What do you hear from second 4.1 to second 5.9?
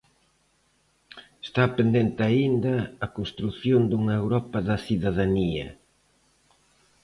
Europa da cidadanía.